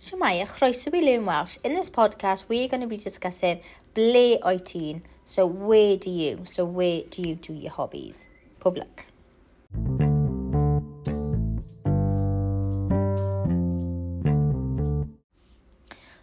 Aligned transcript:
Shemaya, 0.00 0.46
chroeso 0.46 0.90
i 0.94 1.00
Learn 1.02 1.26
Welsh. 1.26 1.58
In 1.62 1.74
this 1.74 1.90
podcast, 1.90 2.44
we're 2.48 2.68
going 2.68 2.80
to 2.80 2.86
be 2.86 2.96
discussing 2.96 3.60
ble 3.92 4.38
o'i 4.42 4.56
ti'n, 4.56 5.02
so 5.26 5.44
where 5.44 5.98
do 5.98 6.08
you, 6.08 6.46
so 6.46 6.64
where 6.64 7.02
do 7.10 7.20
you 7.20 7.34
do 7.34 7.52
your 7.52 7.70
hobbies? 7.70 8.26
Public. 8.60 9.04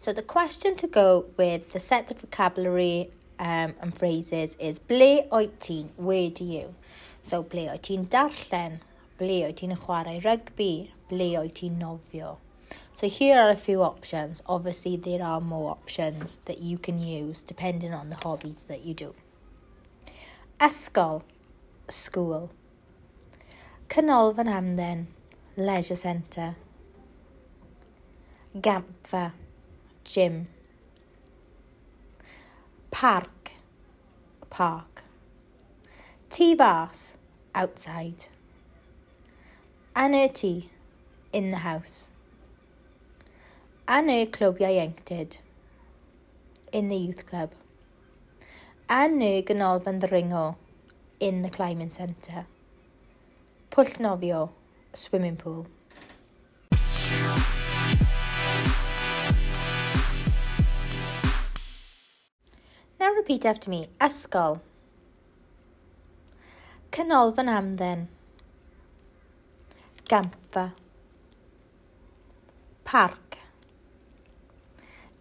So 0.00 0.12
the 0.12 0.26
question 0.26 0.74
to 0.74 0.88
go 0.88 1.26
with 1.36 1.70
the 1.70 1.78
set 1.78 2.10
of 2.10 2.18
vocabulary 2.18 3.12
um, 3.38 3.74
and 3.80 3.96
phrases 3.96 4.56
is 4.58 4.80
ble 4.80 5.28
o'i 5.30 5.46
ti'n, 5.60 5.90
where 5.94 6.28
do 6.28 6.44
you? 6.44 6.74
So 7.22 7.44
ble 7.44 7.70
o'i 7.70 7.78
ti'n 7.78 8.08
darllen, 8.08 8.80
ble 9.16 9.44
o'i 9.46 9.54
ti'n 9.54 9.78
chwarae 9.86 10.20
rygbi, 10.26 10.88
ble 11.08 11.34
o'i 11.38 11.54
ti'n 11.54 11.78
nofio. 11.78 12.38
So 12.94 13.08
here 13.08 13.40
are 13.40 13.50
a 13.50 13.56
few 13.56 13.82
options. 13.82 14.42
Obviously, 14.46 14.96
there 14.96 15.22
are 15.22 15.40
more 15.40 15.70
options 15.70 16.40
that 16.44 16.58
you 16.58 16.76
can 16.76 16.98
use 16.98 17.42
depending 17.42 17.94
on 17.94 18.10
the 18.10 18.16
hobbies 18.16 18.64
that 18.64 18.84
you 18.84 18.92
do. 18.92 19.14
Ysgol, 20.60 21.22
school. 21.88 22.50
Canolfan 23.88 24.46
Hamden, 24.46 25.08
leisure 25.56 25.94
centre. 25.94 26.56
Gampfa, 28.54 29.32
gym. 30.04 30.48
Park, 32.90 33.52
park. 34.50 35.02
Tea 36.28 36.54
bars, 36.54 37.16
outside. 37.54 38.26
Anurti, 39.96 40.68
in 41.32 41.50
the 41.50 41.58
house. 41.58 42.10
A 43.90 43.96
neu 44.06 44.24
clwbiau 44.34 44.70
ieuenctid 44.70 45.38
in 46.70 46.88
the 46.90 46.96
youth 46.96 47.24
club. 47.26 47.54
A 48.88 49.08
neu 49.08 49.40
ganolfan 49.42 49.98
ddringo 50.04 50.42
in 51.18 51.42
the 51.42 51.50
climbing 51.50 51.90
centre. 51.90 52.44
Pwll 53.72 53.96
nofio, 54.06 54.42
swimming 54.94 55.36
pool. 55.36 55.66
Now 63.00 63.10
repeat 63.18 63.44
after 63.44 63.70
me. 63.70 63.88
Ysgol. 64.00 64.60
Canolfan 66.92 67.50
Amdden. 67.58 68.06
Gampfa. 70.08 70.74
Parc. 72.84 73.39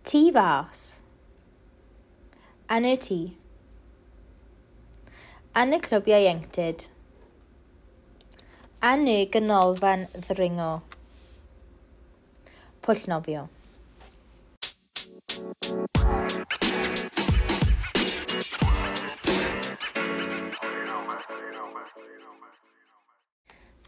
Tŷ 0.09 0.19
fas. 0.33 0.79
Yn 2.73 2.85
y 2.89 2.95
tŷ. 2.97 3.17
Yn 5.61 5.75
y 5.77 5.79
clwbiau 5.85 6.23
ieuenctid. 6.23 6.87
Yn 8.89 9.05
y 9.13 9.19
ddringo. 10.17 10.71
Pwll 12.81 13.05
nofio. 13.13 13.45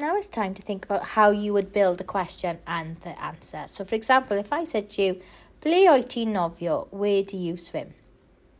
Now 0.01 0.15
it's 0.17 0.29
time 0.29 0.53
to 0.53 0.61
think 0.61 0.85
about 0.85 1.03
how 1.17 1.29
you 1.29 1.53
would 1.53 1.73
build 1.73 1.97
the 1.97 2.03
question 2.03 2.59
and 2.67 2.97
the 3.01 3.19
answer. 3.19 3.65
So, 3.67 3.85
for 3.85 3.95
example, 3.95 4.37
if 4.37 4.53
I 4.53 4.63
said 4.63 4.89
to 4.91 5.01
you, 5.01 5.21
Ble 5.61 5.83
oed 5.91 6.07
ti'n 6.09 6.31
nofio? 6.33 6.87
Where 6.89 7.21
do 7.23 7.37
you 7.37 7.57
swim? 7.57 7.93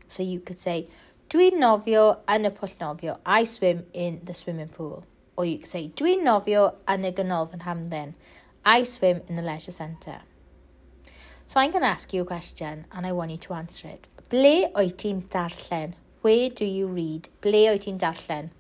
So 0.08 0.22
you 0.22 0.40
could 0.40 0.60
say, 0.60 0.88
Dwi'n 1.32 1.62
nofio 1.64 2.20
yn 2.30 2.46
y 2.46 2.52
pwll 2.54 2.76
nofio. 2.82 3.16
I 3.26 3.46
swim 3.46 3.86
in 3.94 4.20
the 4.26 4.34
swimming 4.36 4.68
pool. 4.68 5.06
Or 5.38 5.46
you 5.46 5.60
could 5.60 5.72
say, 5.72 5.88
Dwi'n 5.96 6.22
nofio 6.28 6.76
yn 6.92 7.08
y 7.08 7.12
ganolfan 7.16 7.64
hamdden. 7.64 8.14
I 8.66 8.84
swim 8.84 9.22
in 9.28 9.38
the 9.38 9.42
leisure 9.42 9.72
centre. 9.72 10.20
So 11.48 11.60
I'm 11.60 11.72
going 11.72 11.82
to 11.82 11.88
ask 11.88 12.14
you 12.14 12.22
a 12.22 12.26
question 12.26 12.86
and 12.92 13.08
I 13.08 13.14
want 13.14 13.32
you 13.32 13.38
to 13.38 13.54
answer 13.54 13.88
it. 13.88 14.08
Ble 14.30 14.70
oed 14.76 15.00
ti'n 15.02 15.24
darllen? 15.34 15.96
Where 16.22 16.50
do 16.50 16.66
you 16.66 16.86
read? 16.86 17.30
Ble 17.42 17.66
oed 17.72 17.88
ti'n 17.88 17.98
darllen? 17.98 18.52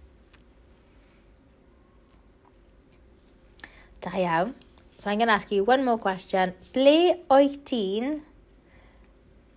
Da 4.01 4.17
iawn. 4.17 4.55
So 4.97 5.11
I'm 5.11 5.19
going 5.19 5.27
to 5.27 5.33
ask 5.33 5.51
you 5.51 5.63
one 5.63 5.85
more 5.85 5.99
question. 5.99 6.55
Ble 6.73 7.21
oed 7.29 7.61
ti'n 7.69 8.21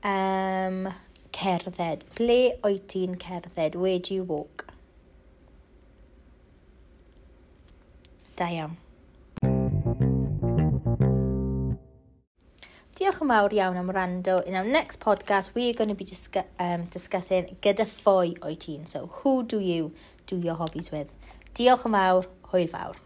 um, 0.05 0.93
cerdded. 1.33 2.05
Ble 2.15 2.39
oed 2.63 2.87
ti'n 2.93 3.17
cerdded? 3.19 3.75
Where 3.75 3.99
do 3.99 4.15
you 4.15 4.25
walk? 4.25 4.67
Da 8.37 8.51
iawn. 8.51 8.77
Diolch 12.95 13.21
yn 13.25 13.31
fawr 13.33 13.55
iawn 13.57 13.79
am 13.81 13.91
rando. 13.95 14.41
In 14.47 14.55
our 14.55 14.65
next 14.65 15.01
podcast, 15.01 15.55
we 15.55 15.71
are 15.71 15.79
going 15.79 15.89
to 15.89 15.95
be 15.95 16.05
discuss 16.05 16.47
um, 16.59 16.85
discussing 16.87 17.57
gyda 17.63 17.89
ffoi 17.91 18.37
oed 18.39 18.61
ti'n. 18.67 18.87
So, 18.87 19.07
who 19.23 19.43
do 19.43 19.59
you 19.59 19.93
do 20.27 20.39
your 20.39 20.55
hobbies 20.61 20.93
with? 20.93 21.15
Diolch 21.55 21.89
yn 21.89 21.99
fawr. 21.99 22.31
Hwyl 22.53 22.71
fawr. 22.71 23.04